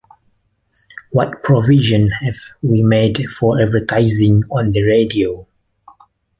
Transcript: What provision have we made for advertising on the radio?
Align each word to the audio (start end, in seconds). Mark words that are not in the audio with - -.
What 1.11 1.43
provision 1.43 2.09
have 2.09 2.33
we 2.63 2.81
made 2.81 3.29
for 3.29 3.61
advertising 3.61 4.43
on 4.49 4.71
the 4.71 4.81
radio? 4.81 5.45